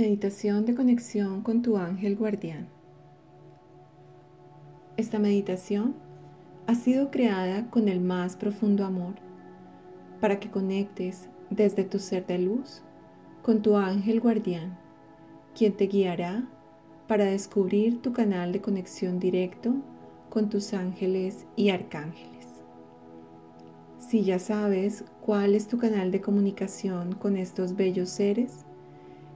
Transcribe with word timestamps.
Meditación 0.00 0.64
de 0.64 0.74
conexión 0.74 1.42
con 1.42 1.60
tu 1.60 1.76
ángel 1.76 2.16
guardián. 2.16 2.68
Esta 4.96 5.18
meditación 5.18 5.94
ha 6.66 6.74
sido 6.74 7.10
creada 7.10 7.68
con 7.68 7.86
el 7.86 8.00
más 8.00 8.34
profundo 8.34 8.86
amor 8.86 9.16
para 10.18 10.40
que 10.40 10.50
conectes 10.50 11.28
desde 11.50 11.84
tu 11.84 11.98
ser 11.98 12.26
de 12.26 12.38
luz 12.38 12.80
con 13.42 13.60
tu 13.60 13.76
ángel 13.76 14.22
guardián, 14.22 14.78
quien 15.54 15.74
te 15.74 15.86
guiará 15.86 16.48
para 17.06 17.26
descubrir 17.26 18.00
tu 18.00 18.14
canal 18.14 18.52
de 18.52 18.62
conexión 18.62 19.18
directo 19.20 19.74
con 20.30 20.48
tus 20.48 20.72
ángeles 20.72 21.44
y 21.56 21.68
arcángeles. 21.68 22.46
Si 23.98 24.24
ya 24.24 24.38
sabes 24.38 25.04
cuál 25.20 25.54
es 25.54 25.68
tu 25.68 25.76
canal 25.76 26.10
de 26.10 26.22
comunicación 26.22 27.12
con 27.12 27.36
estos 27.36 27.76
bellos 27.76 28.08
seres, 28.08 28.64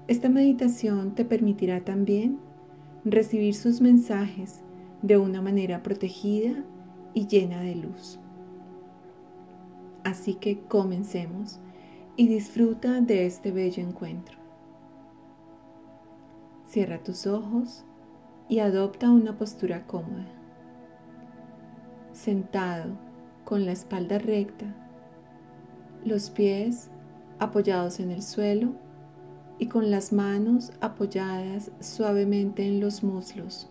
esta 0.07 0.29
meditación 0.29 1.14
te 1.14 1.25
permitirá 1.25 1.81
también 1.81 2.39
recibir 3.04 3.54
sus 3.54 3.81
mensajes 3.81 4.61
de 5.03 5.17
una 5.17 5.40
manera 5.40 5.82
protegida 5.82 6.63
y 7.14 7.27
llena 7.27 7.61
de 7.61 7.75
luz. 7.77 8.18
Así 10.03 10.35
que 10.35 10.61
comencemos 10.61 11.58
y 12.17 12.29
disfruta 12.29 13.00
de 13.00 13.25
este 13.25 13.50
bello 13.50 13.82
encuentro. 13.82 14.36
Cierra 16.66 17.02
tus 17.02 17.27
ojos 17.27 17.85
y 18.49 18.58
adopta 18.58 19.11
una 19.11 19.39
postura 19.39 19.86
cómoda. 19.86 20.27
Sentado 22.13 22.93
con 23.44 23.64
la 23.64 23.72
espalda 23.72 24.18
recta, 24.18 24.66
los 26.05 26.29
pies 26.29 26.91
apoyados 27.39 28.00
en 28.00 28.11
el 28.11 28.22
suelo 28.22 28.83
y 29.58 29.67
con 29.67 29.90
las 29.90 30.13
manos 30.13 30.72
apoyadas 30.81 31.71
suavemente 31.81 32.67
en 32.67 32.81
los 32.81 33.03
muslos. 33.03 33.69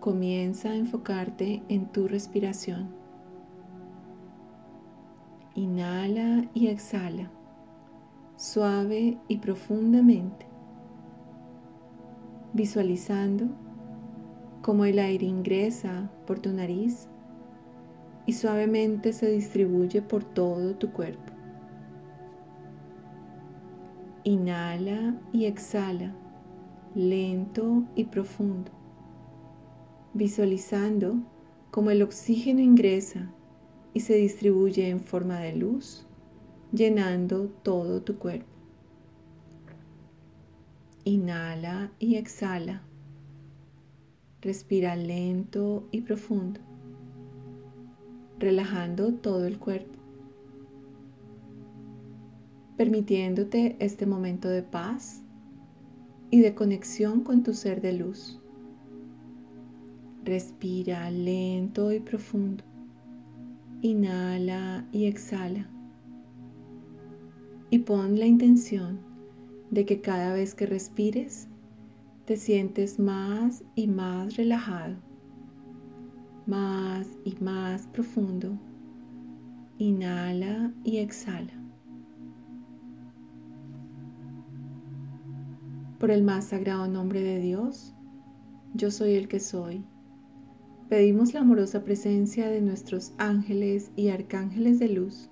Comienza 0.00 0.70
a 0.70 0.76
enfocarte 0.76 1.62
en 1.68 1.86
tu 1.86 2.08
respiración. 2.08 2.88
Inhala 5.54 6.48
y 6.54 6.68
exhala, 6.68 7.30
suave 8.36 9.18
y 9.28 9.36
profundamente, 9.36 10.46
visualizando 12.52 13.46
cómo 14.62 14.84
el 14.86 14.98
aire 14.98 15.26
ingresa 15.26 16.10
por 16.26 16.38
tu 16.40 16.50
nariz 16.50 17.08
y 18.26 18.32
suavemente 18.32 19.12
se 19.12 19.30
distribuye 19.30 20.00
por 20.02 20.24
todo 20.24 20.74
tu 20.74 20.90
cuerpo. 20.90 21.31
Inhala 24.24 25.20
y 25.32 25.46
exhala, 25.46 26.14
lento 26.94 27.82
y 27.96 28.04
profundo, 28.04 28.70
visualizando 30.14 31.16
cómo 31.72 31.90
el 31.90 32.02
oxígeno 32.02 32.60
ingresa 32.60 33.32
y 33.92 33.98
se 33.98 34.14
distribuye 34.14 34.88
en 34.88 35.00
forma 35.00 35.40
de 35.40 35.56
luz, 35.56 36.06
llenando 36.70 37.48
todo 37.64 38.02
tu 38.02 38.16
cuerpo. 38.18 38.46
Inhala 41.02 41.90
y 41.98 42.14
exhala. 42.14 42.82
Respira 44.40 44.94
lento 44.94 45.88
y 45.90 46.02
profundo, 46.02 46.60
relajando 48.38 49.14
todo 49.14 49.46
el 49.46 49.58
cuerpo 49.58 50.01
permitiéndote 52.76 53.76
este 53.78 54.06
momento 54.06 54.48
de 54.48 54.62
paz 54.62 55.22
y 56.30 56.40
de 56.40 56.54
conexión 56.54 57.20
con 57.20 57.42
tu 57.42 57.52
ser 57.52 57.80
de 57.82 57.92
luz. 57.92 58.40
Respira 60.24 61.10
lento 61.10 61.92
y 61.92 62.00
profundo. 62.00 62.64
Inhala 63.82 64.86
y 64.92 65.06
exhala. 65.06 65.68
Y 67.70 67.80
pon 67.80 68.18
la 68.18 68.26
intención 68.26 69.00
de 69.70 69.84
que 69.84 70.00
cada 70.00 70.32
vez 70.34 70.54
que 70.54 70.66
respires 70.66 71.48
te 72.24 72.36
sientes 72.36 72.98
más 72.98 73.64
y 73.74 73.88
más 73.88 74.36
relajado, 74.36 74.96
más 76.46 77.08
y 77.24 77.34
más 77.42 77.86
profundo. 77.88 78.58
Inhala 79.78 80.72
y 80.84 80.98
exhala. 80.98 81.61
Por 86.02 86.10
el 86.10 86.24
más 86.24 86.46
sagrado 86.46 86.88
nombre 86.88 87.22
de 87.22 87.38
Dios, 87.38 87.94
yo 88.74 88.90
soy 88.90 89.14
el 89.14 89.28
que 89.28 89.38
soy. 89.38 89.84
Pedimos 90.88 91.32
la 91.32 91.42
amorosa 91.42 91.84
presencia 91.84 92.48
de 92.48 92.60
nuestros 92.60 93.12
ángeles 93.18 93.92
y 93.94 94.08
arcángeles 94.08 94.80
de 94.80 94.88
luz 94.88 95.30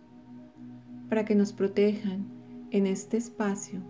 para 1.09 1.25
que 1.25 1.35
nos 1.35 1.53
protejan 1.53 2.25
en 2.71 2.87
este 2.87 3.17
espacio 3.17 3.81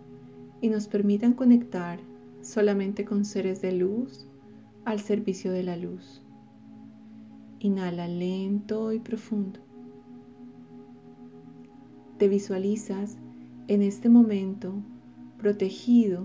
y 0.62 0.70
nos 0.70 0.88
permitan 0.88 1.34
conectar 1.34 2.00
solamente 2.40 3.04
con 3.04 3.26
seres 3.26 3.60
de 3.60 3.72
luz 3.72 4.26
al 4.86 5.00
servicio 5.00 5.52
de 5.52 5.64
la 5.64 5.76
luz. 5.76 6.22
Inhala 7.58 8.08
lento 8.08 8.94
y 8.94 9.00
profundo. 9.00 9.60
Te 12.16 12.26
visualizas 12.26 13.18
en 13.68 13.82
este 13.82 14.08
momento 14.08 14.72
protegido 15.36 16.24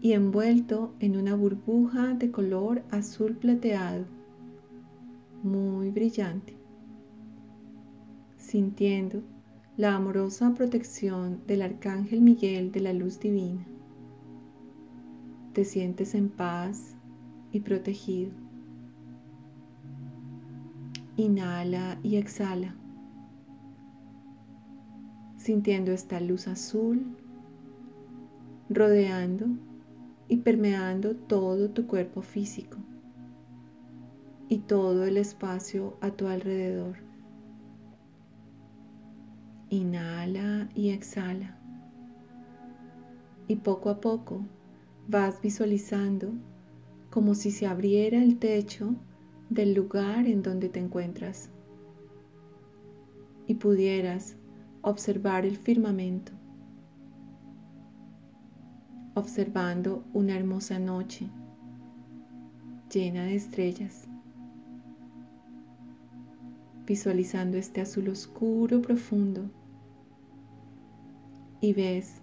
y 0.00 0.12
envuelto 0.12 0.94
en 1.00 1.16
una 1.16 1.34
burbuja 1.34 2.14
de 2.14 2.30
color 2.30 2.82
azul 2.90 3.36
plateado, 3.36 4.04
muy 5.42 5.90
brillante, 5.90 6.56
sintiendo 8.36 9.22
la 9.76 9.94
amorosa 9.94 10.54
protección 10.54 11.40
del 11.46 11.62
Arcángel 11.62 12.20
Miguel 12.20 12.72
de 12.72 12.80
la 12.80 12.92
luz 12.92 13.20
divina. 13.20 13.66
Te 15.52 15.64
sientes 15.64 16.14
en 16.14 16.28
paz 16.28 16.94
y 17.52 17.60
protegido. 17.60 18.32
Inhala 21.16 21.98
y 22.02 22.16
exhala, 22.16 22.74
sintiendo 25.36 25.92
esta 25.92 26.20
luz 26.20 26.46
azul 26.46 27.16
rodeando 28.68 29.46
y 30.28 30.38
permeando 30.38 31.14
todo 31.14 31.70
tu 31.70 31.86
cuerpo 31.86 32.22
físico 32.22 32.78
y 34.48 34.58
todo 34.58 35.04
el 35.04 35.16
espacio 35.16 35.96
a 36.00 36.10
tu 36.10 36.28
alrededor. 36.28 36.96
Inhala 39.70 40.68
y 40.74 40.90
exhala. 40.90 41.58
Y 43.48 43.56
poco 43.56 43.90
a 43.90 44.00
poco 44.00 44.44
vas 45.08 45.40
visualizando 45.40 46.32
como 47.10 47.34
si 47.34 47.50
se 47.50 47.66
abriera 47.66 48.22
el 48.22 48.38
techo 48.38 48.94
del 49.50 49.74
lugar 49.74 50.26
en 50.26 50.42
donde 50.42 50.68
te 50.68 50.80
encuentras 50.80 51.50
y 53.46 53.54
pudieras 53.54 54.36
observar 54.82 55.46
el 55.46 55.56
firmamento 55.56 56.32
observando 59.16 60.04
una 60.12 60.36
hermosa 60.36 60.78
noche 60.78 61.30
llena 62.92 63.24
de 63.24 63.34
estrellas, 63.34 64.06
visualizando 66.86 67.56
este 67.56 67.80
azul 67.80 68.10
oscuro 68.10 68.82
profundo 68.82 69.50
y 71.62 71.72
ves 71.72 72.20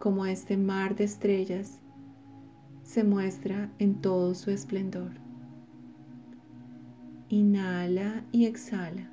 como 0.00 0.26
este 0.26 0.56
mar 0.56 0.96
de 0.96 1.04
estrellas 1.04 1.78
se 2.82 3.04
muestra 3.04 3.70
en 3.78 4.00
todo 4.00 4.34
su 4.34 4.50
esplendor. 4.50 5.12
Inhala 7.28 8.24
y 8.32 8.46
exhala, 8.46 9.08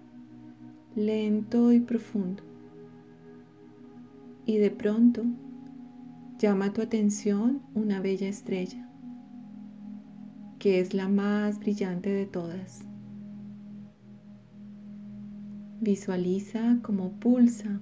lento 0.95 1.71
y 1.71 1.81
profundo. 1.81 2.41
Y 4.47 4.57
de 4.57 4.71
pronto 4.71 5.23
llama 6.39 6.71
tu 6.71 6.81
atención 6.81 7.61
una 7.73 7.99
bella 7.99 8.29
estrella, 8.29 8.89
que 10.57 10.79
es 10.79 10.93
la 10.93 11.09
más 11.09 11.59
brillante 11.59 12.09
de 12.09 12.25
todas. 12.25 12.85
Visualiza 15.81 16.79
cómo 16.81 17.19
pulsa, 17.19 17.81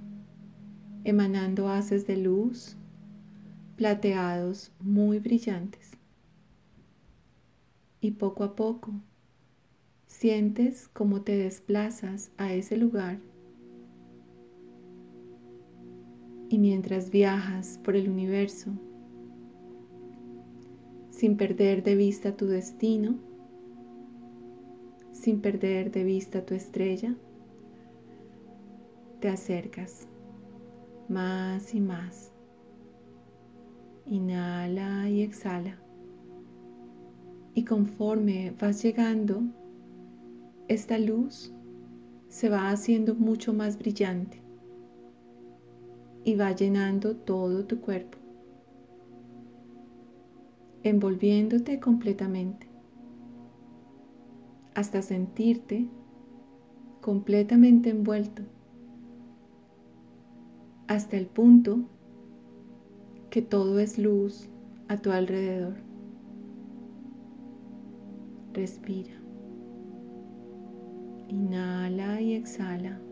emanando 1.04 1.70
haces 1.70 2.08
de 2.08 2.18
luz 2.18 2.76
plateados 3.76 4.72
muy 4.80 5.20
brillantes. 5.20 5.92
Y 8.02 8.12
poco 8.12 8.44
a 8.44 8.56
poco 8.56 8.92
sientes 10.08 10.90
cómo 10.94 11.22
te 11.22 11.38
desplazas 11.38 12.32
a 12.38 12.54
ese 12.54 12.76
lugar 12.76 13.20
y 16.50 16.58
mientras 16.58 17.10
viajas 17.10 17.80
por 17.84 17.96
el 17.96 18.10
universo, 18.10 18.72
sin 21.10 21.36
perder 21.36 21.84
de 21.84 21.96
vista 21.96 22.36
tu 22.36 22.46
destino, 22.48 23.16
sin 25.12 25.42
perder 25.42 25.92
de 25.92 26.04
vista 26.04 26.46
tu 26.46 26.54
estrella, 26.54 27.16
te 29.20 29.30
acercas 29.30 30.08
más 31.10 31.74
y 31.74 31.82
más. 31.82 32.32
Inhala 34.06 35.10
y 35.10 35.22
exhala. 35.22 35.78
Y 37.56 37.66
conforme 37.66 38.54
vas 38.60 38.84
llegando, 38.84 39.42
esta 40.68 41.00
luz 41.00 41.52
se 42.30 42.50
va 42.50 42.70
haciendo 42.70 43.16
mucho 43.16 43.54
más 43.54 43.80
brillante 43.80 44.47
y 46.28 46.36
va 46.36 46.52
llenando 46.52 47.16
todo 47.16 47.64
tu 47.64 47.80
cuerpo, 47.80 48.18
envolviéndote 50.84 51.80
completamente 51.80 52.68
hasta 54.76 55.02
sentirte 55.02 55.88
completamente 57.00 57.92
envuelto 57.92 58.42
hasta 60.88 61.16
el 61.16 61.28
punto 61.28 61.80
que 63.30 63.42
todo 63.42 63.80
es 63.80 63.98
luz 63.98 64.50
a 64.90 64.98
tu 64.98 65.12
alrededor. 65.12 65.76
Respira. 68.54 69.14
Inhala 71.30 72.20
y 72.20 72.34
exhala. 72.34 73.07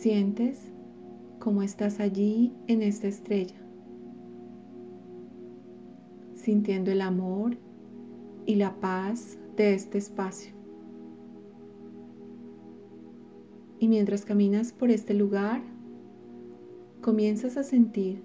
Sientes 0.00 0.58
cómo 1.40 1.60
estás 1.60 2.00
allí 2.00 2.54
en 2.68 2.80
esta 2.80 3.06
estrella, 3.06 3.60
sintiendo 6.32 6.90
el 6.90 7.02
amor 7.02 7.58
y 8.46 8.54
la 8.54 8.80
paz 8.80 9.36
de 9.58 9.74
este 9.74 9.98
espacio. 9.98 10.54
Y 13.78 13.88
mientras 13.88 14.24
caminas 14.24 14.72
por 14.72 14.90
este 14.90 15.12
lugar, 15.12 15.60
comienzas 17.02 17.58
a 17.58 17.62
sentir 17.62 18.22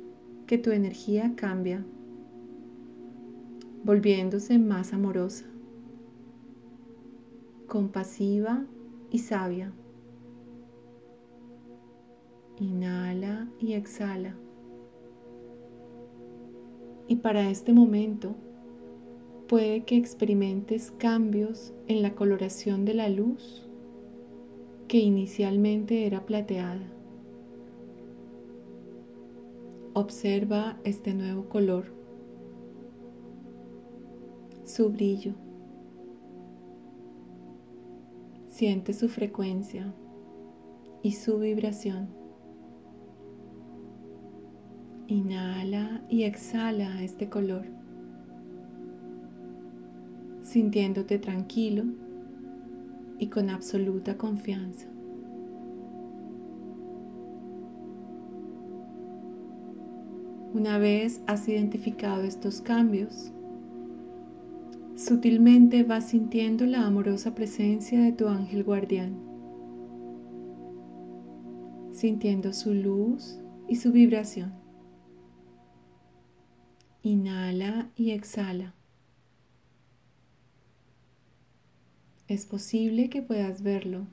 que 0.47 0.57
tu 0.57 0.71
energía 0.71 1.33
cambia, 1.35 1.85
volviéndose 3.83 4.59
más 4.59 4.93
amorosa, 4.93 5.43
compasiva 7.67 8.65
y 9.11 9.19
sabia. 9.19 9.73
Inhala 12.59 13.49
y 13.59 13.73
exhala. 13.73 14.35
Y 17.07 17.17
para 17.17 17.49
este 17.49 17.73
momento 17.73 18.35
puede 19.47 19.83
que 19.83 19.97
experimentes 19.97 20.91
cambios 20.91 21.73
en 21.87 22.01
la 22.01 22.15
coloración 22.15 22.85
de 22.85 22.93
la 22.93 23.09
luz 23.09 23.67
que 24.87 24.99
inicialmente 24.99 26.05
era 26.05 26.25
plateada. 26.25 26.91
Observa 29.93 30.77
este 30.83 31.13
nuevo 31.13 31.47
color, 31.49 31.85
su 34.63 34.89
brillo. 34.89 35.33
Siente 38.47 38.93
su 38.93 39.09
frecuencia 39.09 39.93
y 41.01 41.11
su 41.13 41.39
vibración. 41.39 42.24
Inhala 45.07 46.01
y 46.09 46.23
exhala 46.23 47.03
este 47.03 47.29
color, 47.29 47.65
sintiéndote 50.41 51.19
tranquilo 51.19 51.83
y 53.19 53.27
con 53.27 53.51
absoluta 53.51 54.17
confianza. 54.17 54.87
Una 60.55 60.79
vez 60.79 61.21
has 61.27 61.47
identificado 61.49 62.23
estos 62.23 62.61
cambios, 62.61 63.31
sutilmente 64.95 65.83
vas 65.83 66.07
sintiendo 66.07 66.65
la 66.65 66.83
amorosa 66.87 67.35
presencia 67.35 68.01
de 68.01 68.11
tu 68.11 68.27
ángel 68.27 68.63
guardián, 68.63 69.19
sintiendo 71.91 72.53
su 72.53 72.73
luz 72.73 73.39
y 73.67 73.75
su 73.75 73.91
vibración. 73.91 74.64
Inhala 77.05 77.91
y 77.95 78.11
exhala. 78.11 78.73
es 82.27 82.45
posible 82.45 83.09
que 83.09 83.21
puedas 83.21 83.61
verlo, 83.61 84.07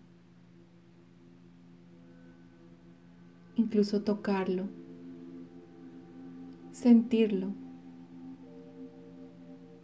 incluso 3.56 4.02
tocarlo, 4.02 4.68
sentirlo. 6.72 7.54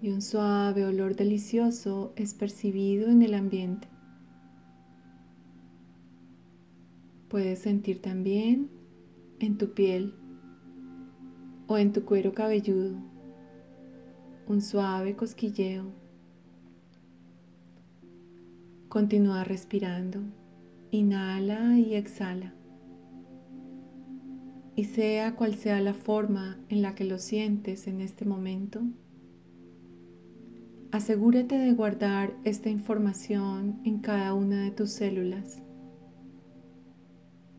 Y 0.00 0.10
un 0.10 0.22
suave 0.22 0.84
olor 0.84 1.16
delicioso 1.16 2.12
es 2.14 2.32
percibido 2.34 3.08
en 3.08 3.22
el 3.22 3.34
ambiente. 3.34 3.88
Puedes 7.28 7.58
sentir 7.60 8.00
también 8.00 8.70
en 9.40 9.58
tu 9.58 9.72
piel 9.72 10.14
o 11.68 11.78
en 11.78 11.92
tu 11.92 12.04
cuero 12.04 12.34
cabelludo 12.34 12.96
un 14.48 14.60
suave 14.60 15.14
cosquilleo 15.14 15.84
Continúa 18.88 19.44
respirando. 19.44 20.20
Inhala 20.90 21.78
y 21.78 21.94
exhala. 21.94 22.54
Y 24.76 24.84
sea 24.84 25.36
cual 25.36 25.56
sea 25.56 25.82
la 25.82 25.92
forma 25.92 26.58
en 26.70 26.80
la 26.80 26.94
que 26.94 27.04
lo 27.04 27.18
sientes 27.18 27.86
en 27.86 28.00
este 28.00 28.24
momento, 28.24 28.80
asegúrate 30.90 31.58
de 31.58 31.74
guardar 31.74 32.32
esta 32.44 32.70
información 32.70 33.78
en 33.84 33.98
cada 33.98 34.32
una 34.32 34.62
de 34.62 34.70
tus 34.70 34.90
células, 34.90 35.62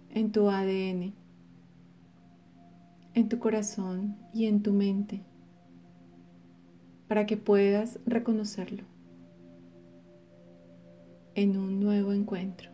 en 0.10 0.32
tu 0.32 0.50
ADN, 0.50 1.14
en 3.19 3.27
tu 3.27 3.38
corazón 3.38 4.16
y 4.33 4.45
en 4.45 4.64
tu 4.64 4.71
mente, 4.71 5.21
para 7.07 7.26
que 7.26 7.35
puedas 7.35 7.99
reconocerlo 8.06 8.83
en 11.35 11.57
un 11.57 11.80
nuevo 11.80 12.14
encuentro. 12.14 12.69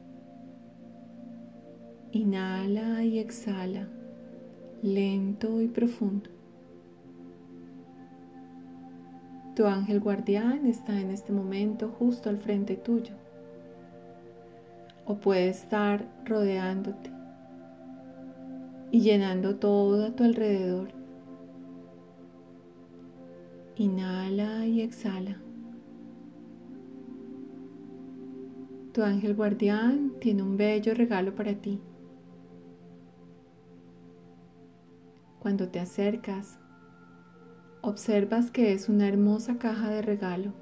Inhala 2.11 3.03
y 3.03 3.17
exhala, 3.17 3.87
lento 4.83 5.61
y 5.61 5.67
profundo. 5.67 6.29
Tu 9.55 9.65
ángel 9.65 9.99
guardián 9.99 10.67
está 10.67 10.99
en 10.99 11.09
este 11.09 11.31
momento 11.31 11.89
justo 11.89 12.29
al 12.29 12.37
frente 12.37 12.75
tuyo. 12.75 13.15
O 15.07 15.15
puede 15.15 15.49
estar 15.49 16.05
rodeándote 16.25 17.14
y 18.91 19.01
llenando 19.01 19.57
todo 19.57 20.05
a 20.05 20.15
tu 20.15 20.23
alrededor. 20.23 20.89
Inhala 23.75 24.65
y 24.65 24.81
exhala. 24.81 25.41
Tu 28.93 29.03
ángel 29.03 29.35
guardián 29.35 30.13
tiene 30.21 30.41
un 30.41 30.55
bello 30.55 30.93
regalo 30.93 31.35
para 31.35 31.53
ti. 31.55 31.81
Cuando 35.39 35.67
te 35.67 35.81
acercas, 35.81 36.57
observas 37.81 38.51
que 38.51 38.71
es 38.71 38.87
una 38.87 39.07
hermosa 39.07 39.57
caja 39.57 39.89
de 39.89 40.01
regalo, 40.01 40.53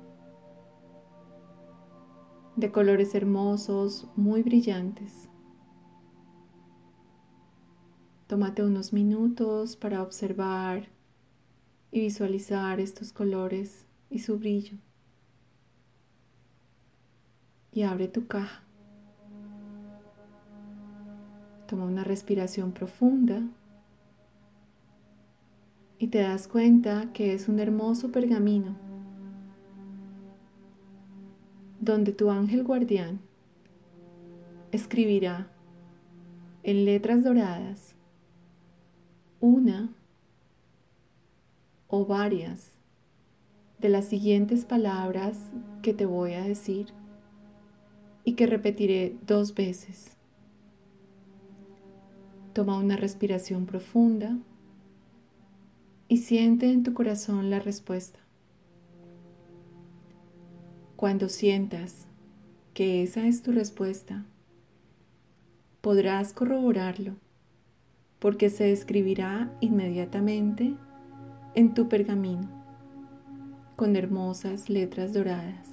de 2.55 2.71
colores 2.71 3.13
hermosos, 3.13 4.09
muy 4.15 4.41
brillantes. 4.41 5.29
Tómate 8.33 8.63
unos 8.63 8.93
minutos 8.93 9.75
para 9.75 10.01
observar 10.01 10.87
y 11.91 11.99
visualizar 11.99 12.79
estos 12.79 13.13
colores 13.13 13.85
y 14.09 14.17
su 14.17 14.39
brillo 14.39 14.75
y 17.71 17.83
abre 17.83 18.07
tu 18.07 18.25
caja. 18.25 18.63
Toma 21.67 21.85
una 21.85 22.03
respiración 22.03 22.71
profunda 22.71 23.43
y 25.99 26.07
te 26.07 26.17
das 26.17 26.47
cuenta 26.47 27.13
que 27.13 27.35
es 27.35 27.47
un 27.47 27.59
hermoso 27.59 28.11
pergamino 28.11 28.75
donde 31.79 32.13
tu 32.13 32.31
ángel 32.31 32.63
guardián 32.63 33.19
escribirá 34.71 35.51
en 36.63 36.85
letras 36.85 37.23
doradas 37.23 37.92
una 39.43 39.89
o 41.89 42.05
varias 42.05 42.71
de 43.77 43.89
las 43.89 44.05
siguientes 44.05 44.63
palabras 44.63 45.37
que 45.81 45.93
te 45.93 46.05
voy 46.05 46.31
a 46.31 46.43
decir 46.43 46.93
y 48.23 48.35
que 48.35 48.47
repetiré 48.47 49.17
dos 49.27 49.53
veces. 49.53 50.15
Toma 52.53 52.77
una 52.77 52.95
respiración 52.95 53.65
profunda 53.65 54.37
y 56.07 56.19
siente 56.19 56.71
en 56.71 56.83
tu 56.83 56.93
corazón 56.93 57.49
la 57.49 57.59
respuesta. 57.59 58.19
Cuando 60.95 61.27
sientas 61.27 62.07
que 62.73 63.03
esa 63.03 63.27
es 63.27 63.43
tu 63.43 63.51
respuesta, 63.51 64.23
podrás 65.81 66.31
corroborarlo 66.31 67.22
porque 68.23 68.49
se 68.49 68.71
escribirá 68.71 69.51
inmediatamente 69.59 70.77
en 71.55 71.73
tu 71.73 71.89
pergamino 71.89 72.47
con 73.75 73.97
hermosas 73.97 74.69
letras 74.69 75.11
doradas. 75.11 75.67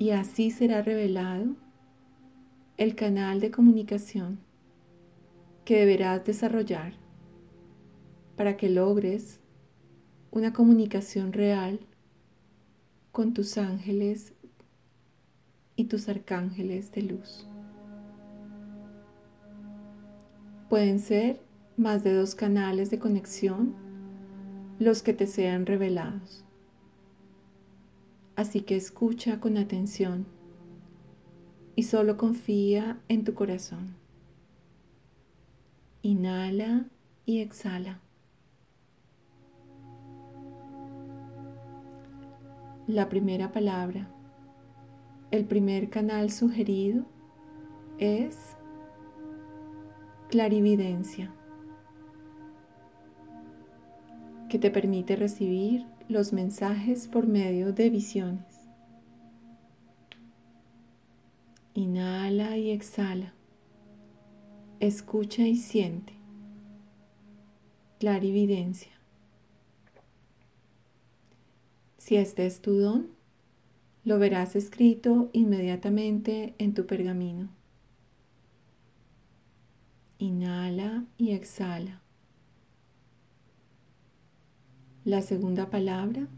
Y 0.00 0.10
así 0.10 0.50
será 0.50 0.82
revelado 0.82 1.54
el 2.76 2.96
canal 2.96 3.38
de 3.38 3.52
comunicación 3.52 4.40
que 5.64 5.78
deberás 5.78 6.24
desarrollar 6.24 6.94
para 8.34 8.56
que 8.56 8.68
logres 8.68 9.38
una 10.32 10.52
comunicación 10.52 11.32
real 11.32 11.78
con 13.12 13.32
tus 13.32 13.56
ángeles 13.58 14.32
y 15.76 15.84
tus 15.84 16.08
arcángeles 16.08 16.90
de 16.90 17.02
luz. 17.02 17.46
Pueden 20.72 21.00
ser 21.00 21.38
más 21.76 22.02
de 22.02 22.14
dos 22.14 22.34
canales 22.34 22.90
de 22.90 22.98
conexión 22.98 23.74
los 24.78 25.02
que 25.02 25.12
te 25.12 25.26
sean 25.26 25.66
revelados. 25.66 26.46
Así 28.36 28.62
que 28.62 28.76
escucha 28.76 29.38
con 29.38 29.58
atención 29.58 30.24
y 31.76 31.82
solo 31.82 32.16
confía 32.16 32.98
en 33.08 33.22
tu 33.22 33.34
corazón. 33.34 33.96
Inhala 36.00 36.86
y 37.26 37.40
exhala. 37.40 38.00
La 42.86 43.10
primera 43.10 43.52
palabra, 43.52 44.08
el 45.32 45.44
primer 45.44 45.90
canal 45.90 46.30
sugerido 46.30 47.04
es 47.98 48.56
clarividencia, 50.32 51.30
que 54.48 54.58
te 54.58 54.70
permite 54.70 55.14
recibir 55.14 55.84
los 56.08 56.32
mensajes 56.32 57.06
por 57.06 57.26
medio 57.26 57.74
de 57.74 57.90
visiones. 57.90 58.66
Inhala 61.74 62.56
y 62.56 62.70
exhala. 62.70 63.34
Escucha 64.80 65.42
y 65.42 65.56
siente. 65.56 66.14
Clarividencia. 68.00 68.92
Si 71.98 72.16
este 72.16 72.46
es 72.46 72.62
tu 72.62 72.78
don, 72.78 73.10
lo 74.04 74.18
verás 74.18 74.56
escrito 74.56 75.28
inmediatamente 75.34 76.54
en 76.56 76.72
tu 76.72 76.86
pergamino. 76.86 77.50
Inhala 80.22 81.04
y 81.18 81.32
exhala. 81.32 82.00
La 85.04 85.20
segunda 85.20 85.68
palabra 85.68 86.28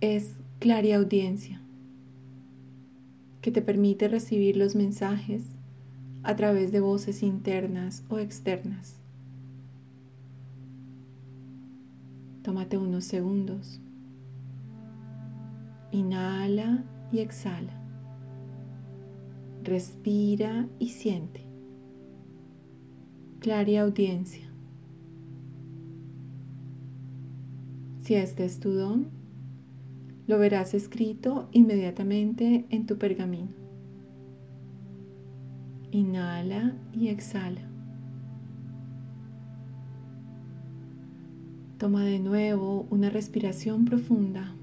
es 0.00 0.34
clariaudiencia, 0.58 1.60
que 3.40 3.52
te 3.52 3.62
permite 3.62 4.08
recibir 4.08 4.56
los 4.56 4.74
mensajes 4.74 5.44
a 6.24 6.34
través 6.34 6.72
de 6.72 6.80
voces 6.80 7.22
internas 7.22 8.02
o 8.08 8.18
externas. 8.18 8.96
Tómate 12.42 12.78
unos 12.78 13.04
segundos 13.04 13.80
Inhala 15.92 16.82
y 17.12 17.20
exhala. 17.20 17.80
Respira 19.62 20.66
y 20.80 20.88
siente. 20.88 21.43
Clara 23.44 23.82
audiencia. 23.82 24.46
Si 28.02 28.14
este 28.14 28.46
es 28.46 28.58
tu 28.58 28.70
don, 28.70 29.08
lo 30.26 30.38
verás 30.38 30.72
escrito 30.72 31.50
inmediatamente 31.52 32.64
en 32.70 32.86
tu 32.86 32.96
pergamino. 32.96 33.50
Inhala 35.90 36.74
y 36.94 37.08
exhala. 37.08 37.68
Toma 41.76 42.02
de 42.06 42.20
nuevo 42.20 42.86
una 42.88 43.10
respiración 43.10 43.84
profunda. 43.84 44.54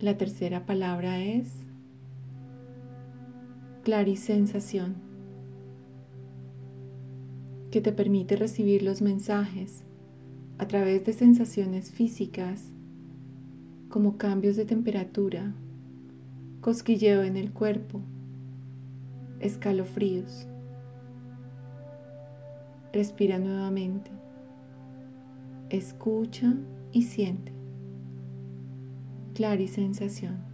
La 0.00 0.16
tercera 0.16 0.64
palabra 0.64 1.20
es 1.20 1.67
clarisensación, 3.88 4.96
que 7.70 7.80
te 7.80 7.90
permite 7.90 8.36
recibir 8.36 8.82
los 8.82 9.00
mensajes 9.00 9.82
a 10.58 10.68
través 10.68 11.06
de 11.06 11.14
sensaciones 11.14 11.90
físicas 11.90 12.66
como 13.88 14.18
cambios 14.18 14.56
de 14.56 14.66
temperatura, 14.66 15.54
cosquilleo 16.60 17.22
en 17.22 17.38
el 17.38 17.50
cuerpo, 17.50 18.02
escalofríos. 19.40 20.46
Respira 22.92 23.38
nuevamente, 23.38 24.10
escucha 25.70 26.54
y 26.92 27.04
siente 27.04 27.54
sensación. 29.66 30.47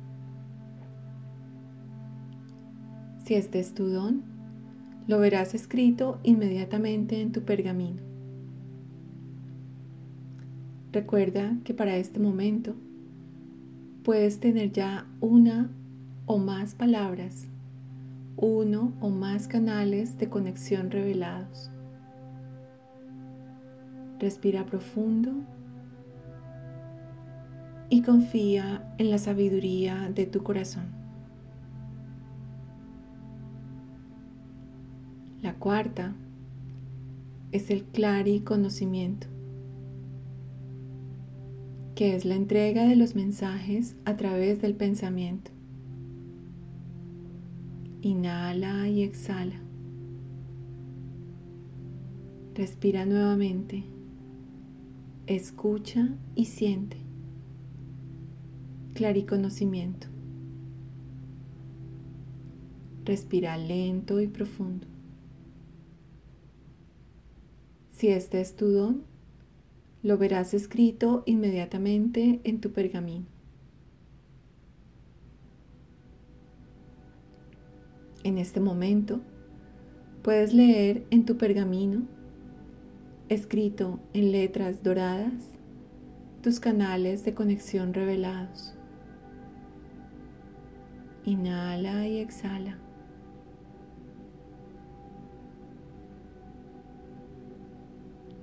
Si 3.25 3.35
este 3.35 3.59
es 3.59 3.73
tu 3.73 3.87
don, 3.87 4.23
lo 5.09 5.19
verás 5.19 5.55
escrito 5.55 6.21
inmediatamente 6.25 7.23
en 7.23 7.33
tu 7.33 7.41
pergamino. 7.41 8.03
Recuerda 10.93 11.57
que 11.65 11.73
para 11.73 11.97
este 11.97 12.21
momento 12.21 12.75
puedes 14.03 14.41
tener 14.41 14.73
ya 14.73 15.07
una 15.23 15.71
o 16.27 16.37
más 16.37 16.75
palabras, 16.75 17.49
uno 18.37 18.93
o 19.01 19.09
más 19.09 19.49
canales 19.49 20.19
de 20.19 20.29
conexión 20.29 20.91
revelados. 20.91 21.71
Respira 24.21 24.67
profundo 24.67 25.33
y 27.89 28.03
confía 28.03 28.95
en 28.99 29.09
la 29.09 29.17
sabiduría 29.17 30.11
de 30.15 30.27
tu 30.27 30.43
corazón. 30.43 31.04
Cuarta 35.65 36.15
es 37.51 37.71
el 37.71 37.85
conocimiento, 38.45 39.29
que 41.95 42.15
es 42.15 42.27
la 42.27 42.35
entrega 42.35 42.87
de 42.87 42.97
los 42.97 43.15
mensajes 43.15 43.97
a 44.05 44.15
través 44.19 44.61
del 44.61 44.75
pensamiento. 44.75 45.53
Inhala 48.03 48.91
y 48.91 49.05
exhala. 49.05 49.59
Respira 52.55 53.07
nuevamente. 53.07 53.85
Escucha 55.27 56.11
y 56.35 56.45
siente 56.45 56.99
clariconocimiento. 58.93 60.09
Respira 63.07 63.57
lento 63.57 64.21
y 64.21 64.29
profundo. 64.29 64.94
Si 67.95 68.09
este 68.09 68.41
es 68.41 68.57
tu 68.57 68.73
don, 68.73 69.05
lo 70.03 70.19
verás 70.19 70.53
escrito 70.53 71.23
inmediatamente 71.27 72.41
en 72.43 72.61
tu 72.61 72.73
pergamino. 72.73 73.27
En 78.25 78.37
este 78.39 78.59
momento, 78.59 79.21
puedes 80.23 80.53
leer 80.53 81.07
en 81.11 81.25
tu 81.25 81.37
pergamino, 81.37 82.03
escrito 83.29 84.01
en 84.13 84.33
letras 84.33 84.83
doradas, 84.83 85.51
tus 86.43 86.59
canales 86.59 87.25
de 87.25 87.33
conexión 87.33 87.95
revelados. 87.95 88.75
Inhala 91.25 92.09
y 92.09 92.19
exhala. 92.19 92.84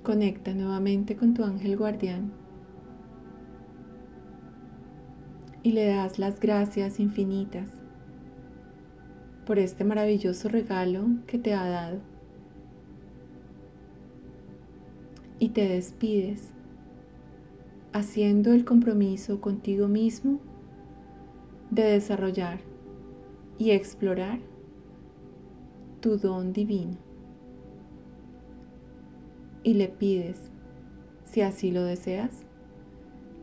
Conecta 0.03 0.53
nuevamente 0.53 1.15
con 1.15 1.35
tu 1.35 1.43
ángel 1.43 1.77
guardián 1.77 2.31
y 5.63 5.73
le 5.73 5.85
das 5.85 6.17
las 6.17 6.39
gracias 6.39 6.99
infinitas 6.99 7.69
por 9.45 9.59
este 9.59 9.83
maravilloso 9.83 10.49
regalo 10.49 11.05
que 11.27 11.37
te 11.37 11.53
ha 11.53 11.67
dado. 11.67 11.99
Y 15.37 15.49
te 15.49 15.67
despides 15.67 16.49
haciendo 17.93 18.53
el 18.53 18.65
compromiso 18.65 19.39
contigo 19.39 19.87
mismo 19.87 20.39
de 21.69 21.83
desarrollar 21.83 22.59
y 23.57 23.71
explorar 23.71 24.39
tu 25.99 26.17
don 26.17 26.53
divino. 26.53 27.10
Y 29.63 29.75
le 29.75 29.87
pides, 29.87 30.51
si 31.23 31.41
así 31.41 31.71
lo 31.71 31.83
deseas, 31.83 32.45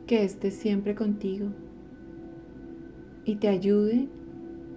que 0.07 0.25
esté 0.25 0.51
siempre 0.51 0.95
contigo 0.95 1.49
y 3.25 3.37
te 3.37 3.49
ayude 3.49 4.09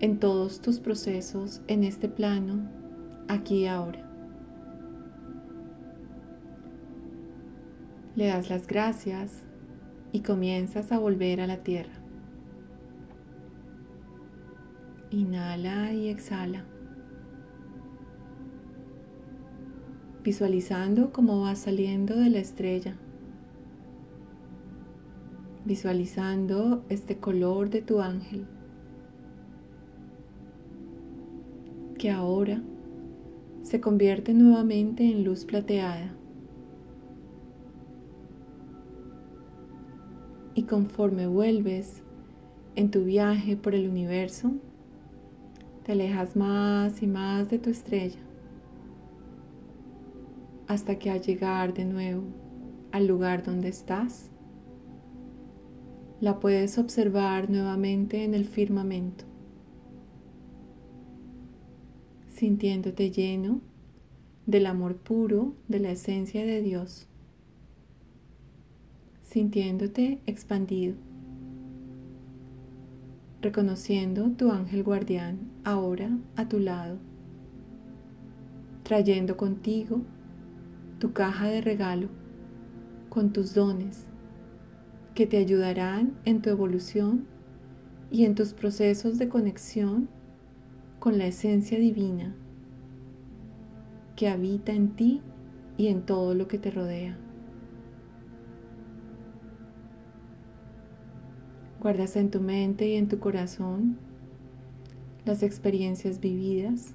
en 0.02 0.20
todos 0.20 0.62
tus 0.62 0.80
procesos 0.80 1.62
en 1.68 1.84
este 1.84 2.10
plano, 2.10 2.70
aquí 3.28 3.60
y 3.60 3.68
ahora. 3.68 4.08
Le 8.16 8.28
das 8.28 8.50
las 8.50 8.68
gracias 8.68 9.44
y 10.12 10.20
comienzas 10.20 10.92
a 10.92 11.00
volver 11.00 11.40
a 11.40 11.48
la 11.48 11.64
tierra. 11.64 11.94
Inhala 15.12 15.94
y 15.94 16.10
exhala. 16.10 16.66
Visualizando 20.24 21.12
cómo 21.12 21.42
vas 21.42 21.58
saliendo 21.58 22.16
de 22.16 22.30
la 22.30 22.38
estrella. 22.38 22.96
Visualizando 25.66 26.86
este 26.90 27.18
color 27.18 27.72
de 27.72 27.82
tu 27.82 28.02
ángel. 28.02 28.46
Que 31.98 32.12
ahora 32.12 32.62
se 33.64 33.82
convierte 33.82 34.36
nuevamente 34.36 35.06
en 35.06 35.24
luz 35.24 35.44
plateada. 35.44 36.14
Y 40.54 40.64
conforme 40.64 41.26
vuelves 41.26 42.04
en 42.76 42.92
tu 42.92 43.06
viaje 43.06 43.58
por 43.58 43.74
el 43.74 43.90
universo, 43.90 44.52
te 45.84 45.94
alejas 45.94 46.36
más 46.36 47.02
y 47.02 47.08
más 47.08 47.50
de 47.50 47.58
tu 47.58 47.72
estrella 47.72 48.20
hasta 50.72 50.98
que 50.98 51.12
al 51.12 51.22
llegar 51.22 51.74
de 51.74 51.84
nuevo 51.84 52.24
al 52.94 53.06
lugar 53.06 53.44
donde 53.44 53.68
estás, 53.68 54.30
la 56.22 56.40
puedes 56.40 56.78
observar 56.78 57.50
nuevamente 57.50 58.24
en 58.24 58.34
el 58.34 58.46
firmamento, 58.46 59.26
sintiéndote 62.30 63.12
lleno 63.12 63.60
del 64.46 64.66
amor 64.66 64.96
puro 64.96 65.56
de 65.68 65.80
la 65.82 65.92
esencia 65.92 66.46
de 66.46 66.62
Dios 66.62 67.06
sintiéndote 69.24 70.20
expandido, 70.26 70.96
reconociendo 73.42 74.30
tu 74.32 74.52
ángel 74.52 74.84
guardián 74.84 75.40
ahora 75.66 76.18
a 76.38 76.48
tu 76.48 76.60
lado, 76.60 76.98
trayendo 78.84 79.36
contigo 79.36 80.02
tu 81.02 81.14
caja 81.14 81.48
de 81.48 81.62
regalo 81.62 82.10
con 83.10 83.34
tus 83.34 83.56
dones 83.56 84.06
que 85.16 85.26
te 85.26 85.38
ayudarán 85.38 86.14
en 86.26 86.44
tu 86.44 86.52
evolución 86.52 87.26
y 88.12 88.24
en 88.26 88.36
tus 88.36 88.54
procesos 88.54 89.18
de 89.18 89.28
conexión 89.28 90.10
con 91.00 91.18
la 91.18 91.26
esencia 91.26 91.80
divina 91.80 92.36
que 94.16 94.30
habita 94.30 94.74
en 94.74 94.96
ti 94.96 95.22
y 95.76 95.88
en 95.88 96.06
todo 96.06 96.36
lo 96.36 96.48
que 96.48 96.60
te 96.60 96.70
rodea. 96.70 97.18
Guardas 101.82 102.16
en 102.16 102.30
tu 102.30 102.42
mente 102.42 102.88
y 102.88 102.94
en 102.94 103.08
tu 103.08 103.18
corazón 103.18 103.98
las 105.26 105.42
experiencias 105.42 106.20
vividas, 106.20 106.94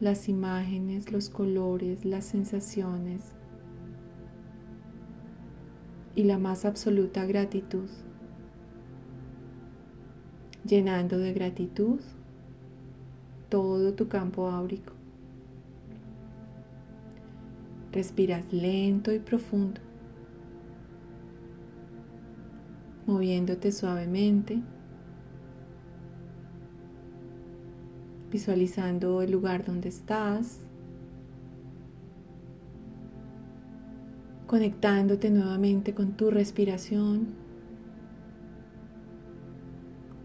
las 0.00 0.28
imágenes, 0.28 1.12
los 1.12 1.30
colores, 1.30 2.04
las 2.04 2.24
sensaciones 2.24 3.22
y 6.14 6.24
la 6.24 6.38
más 6.38 6.64
absoluta 6.64 7.24
gratitud, 7.26 7.88
llenando 10.64 11.18
de 11.18 11.32
gratitud 11.32 12.00
todo 13.48 13.94
tu 13.94 14.08
campo 14.08 14.48
áurico. 14.48 14.92
Respiras 17.92 18.52
lento 18.52 19.12
y 19.12 19.20
profundo 19.20 19.80
moviéndote 23.06 23.72
suavemente, 23.72 24.62
visualizando 28.34 29.22
el 29.22 29.30
lugar 29.30 29.64
donde 29.64 29.88
estás, 29.88 30.58
conectándote 34.48 35.30
nuevamente 35.30 35.94
con 35.94 36.16
tu 36.16 36.32
respiración. 36.32 37.28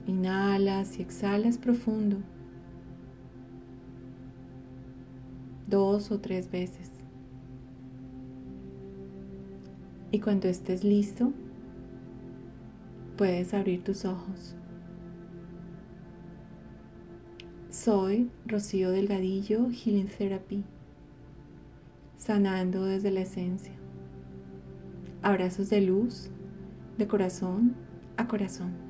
Inhalas 0.08 0.98
y 0.98 1.04
exhalas 1.04 1.60
profundo, 1.60 2.18
dos 5.68 6.10
o 6.10 6.20
tres 6.20 6.50
veces. 6.50 6.90
Y 10.12 10.20
cuando 10.20 10.48
estés 10.48 10.84
listo, 10.84 11.32
puedes 13.18 13.54
abrir 13.54 13.84
tus 13.84 14.04
ojos. 14.04 14.56
Soy 17.90 18.30
Rocío 18.46 18.92
Delgadillo, 18.92 19.72
Healing 19.72 20.10
Therapy, 20.10 20.64
sanando 22.20 22.86
desde 22.86 23.10
la 23.10 23.22
esencia. 23.22 23.74
Abrazos 25.24 25.72
de 25.72 25.82
luz, 25.82 26.30
de 27.00 27.08
corazón 27.08 27.74
a 28.16 28.28
corazón. 28.28 28.89